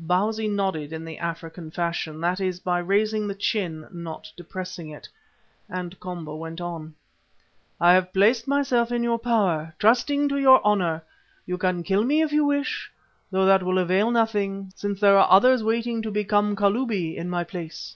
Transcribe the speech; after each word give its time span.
Bausi 0.00 0.48
nodded 0.48 0.94
in 0.94 1.04
the 1.04 1.18
African 1.18 1.70
fashion, 1.70 2.18
that 2.22 2.40
is 2.40 2.58
by 2.58 2.78
raising 2.78 3.28
the 3.28 3.34
chin, 3.34 3.86
not 3.92 4.32
depressing 4.34 4.88
it, 4.88 5.06
and 5.68 6.00
Komba 6.00 6.34
went 6.34 6.58
on: 6.58 6.94
"I 7.78 7.92
have 7.92 8.14
placed 8.14 8.48
myself 8.48 8.90
in 8.90 9.02
your 9.04 9.18
power, 9.18 9.74
trusting 9.78 10.26
to 10.30 10.38
your 10.38 10.64
honour. 10.64 11.02
You 11.44 11.58
can 11.58 11.82
kill 11.82 12.02
me 12.02 12.22
if 12.22 12.32
you 12.32 12.46
wish, 12.46 12.90
though 13.30 13.44
that 13.44 13.62
will 13.62 13.76
avail 13.76 14.10
nothing, 14.10 14.72
since 14.74 15.00
there 15.00 15.18
are 15.18 15.30
others 15.30 15.62
waiting 15.62 16.00
to 16.00 16.10
become 16.10 16.56
Kalubi 16.56 17.14
in 17.16 17.28
my 17.28 17.44
place." 17.44 17.94